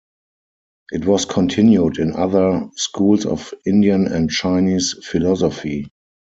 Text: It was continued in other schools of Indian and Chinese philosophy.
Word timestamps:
It 0.89 1.05
was 1.05 1.25
continued 1.25 1.99
in 1.99 2.15
other 2.15 2.67
schools 2.75 3.23
of 3.27 3.53
Indian 3.67 4.07
and 4.07 4.31
Chinese 4.31 4.93
philosophy. 5.05 5.91